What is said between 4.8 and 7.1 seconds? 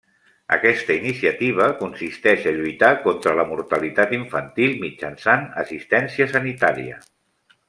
mitjançant assistència sanitària.